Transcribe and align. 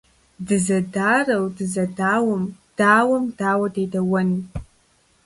Дызэдарэу 0.47 1.45
дызэдауэм- 1.57 2.43
дауэм 2.77 3.23
дауэ 3.39 3.67
дедэуэн? 3.73 4.29